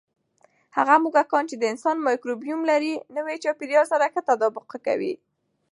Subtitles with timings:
[0.77, 5.13] هغه موږکان چې د انسان مایکروبیوم لري، نوي چاپېریال سره ښه تطابق کوي.